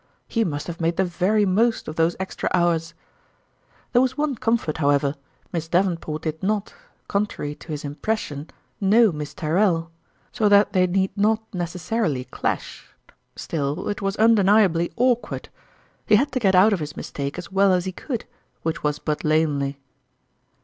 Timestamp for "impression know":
7.85-9.11